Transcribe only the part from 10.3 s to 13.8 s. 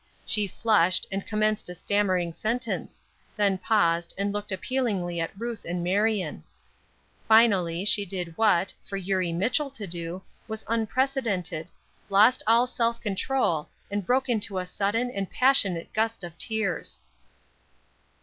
was unprecedented, lost all self control,